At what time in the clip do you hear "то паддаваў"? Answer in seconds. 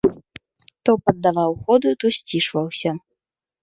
0.89-1.51